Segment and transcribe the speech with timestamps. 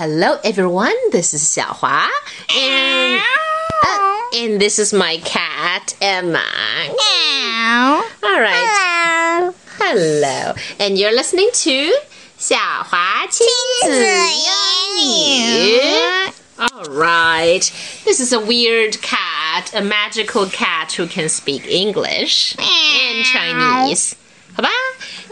[0.00, 0.94] Hello, everyone.
[1.10, 2.08] This is 小华
[2.50, 3.20] and
[3.82, 3.98] uh,
[4.34, 6.44] and this is my cat Emma.
[6.88, 8.02] Meow.
[8.22, 8.66] All right.
[8.68, 9.54] Hello.
[9.78, 11.92] Hello, and you're listening to
[12.38, 13.46] 小华亲
[13.84, 13.90] 子
[14.98, 15.80] 英语。
[16.58, 17.70] All right.
[18.04, 24.14] This is a weird cat, a magical cat who can speak English and Chinese.
[24.54, 24.70] 好吧，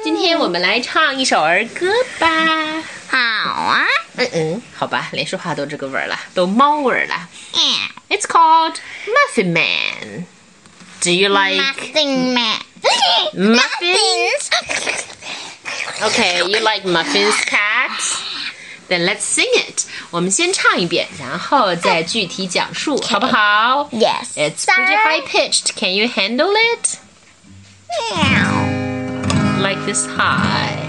[0.03, 2.83] 今天我们来唱一首儿歌吧。
[3.09, 3.87] 好啊。
[4.19, 7.29] 嗯嗯，好吧，连说话都这个味儿了，都猫味儿了。
[7.53, 8.17] Meow.
[8.17, 10.27] It's called Muffin Man.
[11.01, 11.61] Do you like?
[11.61, 12.61] Muffin man.
[13.35, 14.51] Muffins?
[16.01, 18.21] Okay, you like muffins, cats?
[18.89, 19.85] Then let's sing it.
[20.11, 24.35] 我们先唱一遍，然后再具体讲述，好不好 Yes.
[24.37, 25.75] It's pretty high pitched.
[25.75, 26.99] Can you handle it?
[28.13, 29.61] Meow.
[29.61, 30.89] Like this high.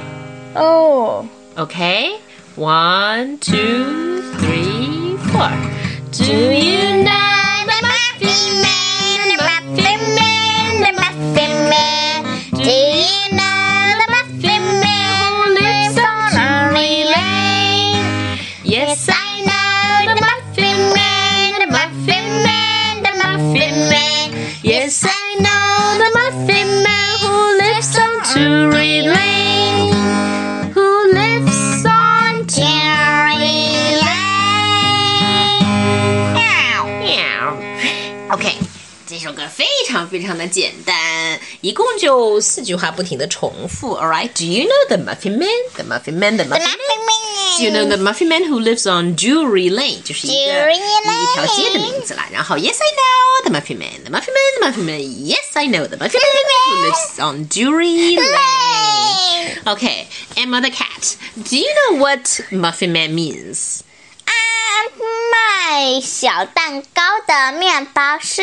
[0.55, 1.25] Oh.
[1.57, 2.19] Okay.
[2.56, 5.50] One, two, three, four.
[6.12, 12.24] Do you know The Muffin Man, the Muffin Man, the Muffin Man.
[12.52, 18.38] Do you know the Muffin Man who lives on Drury Lane?
[18.64, 24.26] Yes, I know the Muffin Man, the Muffin Man, the Muffin Man.
[24.62, 29.39] yes, I know the Muffin Man who lives on Drury Lane.
[38.32, 38.54] OK，
[39.08, 43.96] 这首歌非常非常的简单，一共就四句话，不停的重复。
[43.96, 48.44] All right，Do you know the Muffin Man？The Muffin Man，The Muffin Man？Do you know the Muffin Man
[48.44, 50.00] who lives on Drury Lane？
[50.04, 50.78] 就是一个一
[51.34, 52.28] 条街的名字啦。
[52.30, 56.76] 然后，Yes I know the Muffin Man，The Muffin Man，The Muffin Man，Yes I know the Muffin Man who
[56.86, 59.58] lives on Drury Lane。
[59.64, 63.82] Okay，Emma the cat，Do you know what Muffin Man means？
[66.00, 68.42] 小蛋糕的面包师。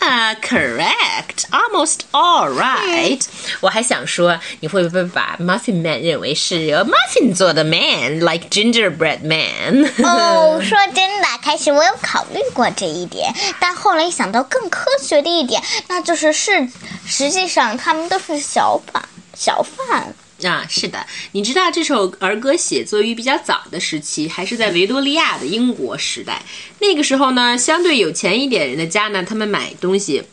[0.00, 1.44] Ah, correct.
[1.50, 3.20] Almost all right.
[3.60, 9.84] 我还想说，你会不会把 Muffin Man 认为是由 muffin 做的 man，like gingerbread man？
[10.02, 16.66] 哦， 说真的，开始我有考虑过这一点，但后来想到更科学的一点，那就是是
[17.06, 19.02] 实际上他们都是小贩，
[19.34, 20.14] 小贩。
[20.42, 26.42] 啊，是的，你知道这首儿歌写作于比较早的时期，还是在维多利亚的英国时代。
[26.80, 30.24] 那个时候呢，相对有钱一点人的家呢，他们买东西，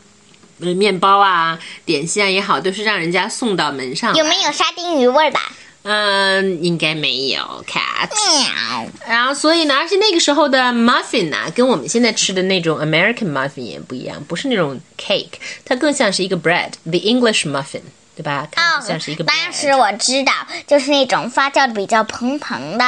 [0.60, 4.16] 呃，面包啊、点心啊也好，都是让人家送到门上。
[4.16, 5.40] 有没有沙丁鱼味儿的？
[5.84, 8.10] 嗯，应该没有，cat。
[8.10, 8.88] 喵。
[9.08, 17.82] 然后，所以呢，而且那个时候的 muffin 啊，跟我们现在吃的那种 American muffin 也不一样，不是那种 cake，它更像是一个 bread，the English muffin，
[18.16, 18.48] 对吧？
[18.86, 20.34] 像是一个，但是我知道，
[20.68, 22.86] 就是那种发酵的比较蓬蓬的，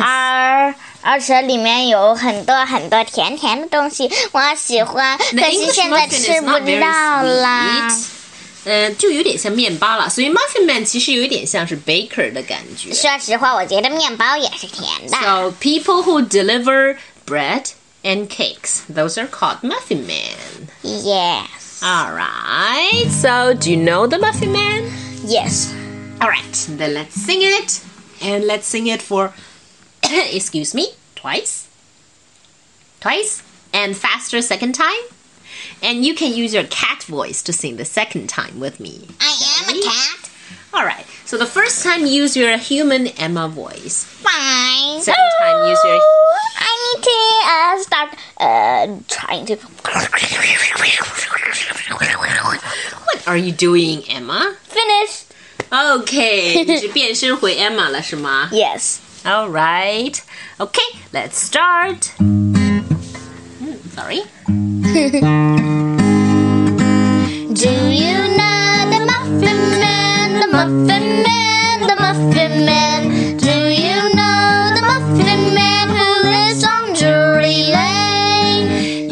[0.00, 5.18] 而而且里面有很多很多甜甜的东西，我喜欢。
[5.18, 6.46] 可是现在吃不
[6.80, 7.88] 到了。
[8.64, 12.94] 嗯，就有点像面包了，所以 muffin man 其实有一点像是 baker 的感觉。
[12.94, 15.18] 说实话，我觉得面包也是甜的。
[15.20, 16.96] So people who deliver
[17.26, 17.64] bread
[18.04, 20.68] and cakes, those are called muffin man.
[20.82, 21.61] Yes.
[21.82, 23.06] All right.
[23.10, 24.84] So do you know the muffin man?
[25.24, 25.74] yes.
[26.20, 27.84] All right, then let's sing it.
[28.22, 29.32] And let's sing it for,
[30.04, 31.68] excuse me, twice.
[33.00, 33.42] Twice.
[33.74, 35.02] And faster second time.
[35.82, 39.08] And you can use your cat voice to sing the second time with me.
[39.20, 40.30] I am a cat.
[40.74, 44.04] All right, so the first time use your human Emma voice.
[44.04, 45.02] Fine.
[45.02, 46.00] Second time, use your-
[46.81, 48.09] need to uh, start
[48.39, 49.55] uh, trying to.
[53.05, 54.55] What are you doing, Emma?
[54.63, 55.25] Finish.
[55.69, 58.99] Okay, 你是变身回 Emma 了是吗 Yes.
[59.25, 60.15] All right.
[60.57, 62.11] Okay, let's start.
[62.19, 62.79] Hmm,
[63.93, 64.23] sorry.
[67.53, 71.10] Do you know the Muffin Man, the Muffin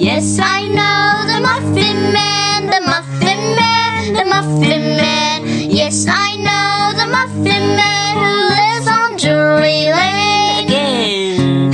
[0.00, 5.44] Yes, I know the Muffin Man, the Muffin Man, the Muffin Man.
[5.70, 10.64] Yes, I know the Muffin Man who lives on Drury Lane.
[10.64, 11.70] Again.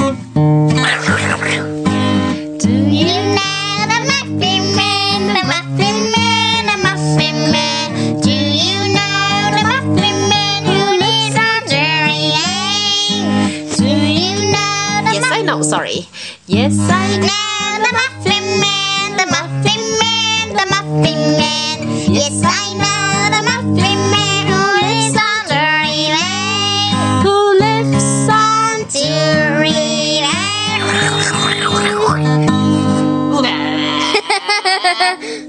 [2.59, 7.87] Do you know the Muffin Man, the Muffin Man, the Muffin Man?
[8.21, 13.71] Do you know the Muffin Man who lives on Drury Lane?
[13.77, 15.63] Do you know the Yes, I know.
[15.63, 16.09] Sorry.
[16.49, 17.29] Yes, I know.
[17.77, 18.16] The Muffin Man,
[19.17, 21.79] the Muffin Man, the Muffin Man.
[22.13, 26.95] Yes, I know the Muffin Man who lives on Drury Lane.
[27.25, 30.47] Who lives on Drury Lane.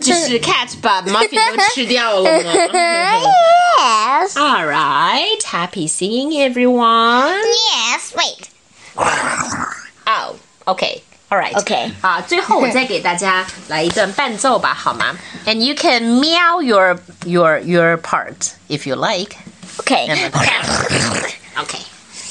[0.01, 2.51] 这是 cat 把 muffin 都吃掉了吗
[3.77, 4.35] ？Yes.
[4.39, 5.41] All right.
[5.43, 7.41] Happy singing, everyone.
[7.73, 8.13] Yes.
[8.15, 8.49] Wait.
[10.07, 10.35] oh.
[10.67, 11.01] Okay.
[11.30, 11.54] All right.
[11.54, 11.90] Okay.
[12.02, 15.16] 啊，最后我再给大家来一段伴奏吧，好吗？
[15.46, 19.36] And you can meow your your your part if you like.
[19.78, 20.06] Okay.
[21.56, 21.80] Okay.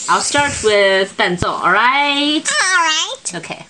[0.08, 1.50] I'll start with 伴奏.
[1.52, 2.44] All right.
[2.46, 3.36] All right.
[3.40, 3.66] Okay.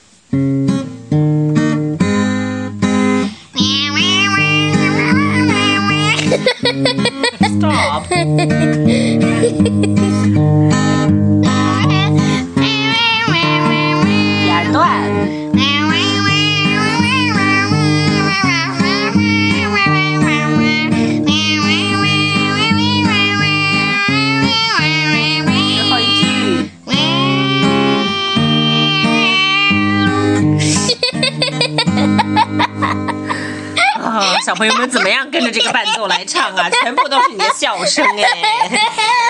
[34.55, 36.69] 朋友们怎么样跟着这个伴奏来唱啊？
[36.69, 38.69] 全部都是你的笑声哎。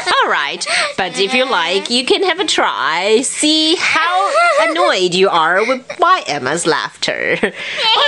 [0.06, 0.62] All right,
[0.98, 3.22] but if you like, you can have a try.
[3.24, 4.30] See how
[4.68, 7.54] annoyed you are with my Emma's laughter, or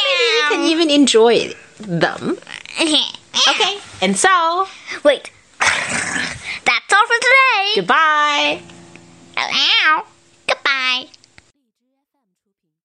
[0.03, 2.37] maybe you can even enjoy them.
[2.79, 4.67] Okay, and so
[5.03, 5.31] Wait.
[5.59, 7.75] That's all for today.
[7.75, 8.61] goodbye.
[9.37, 10.03] Ow.
[10.47, 11.07] Goodbye.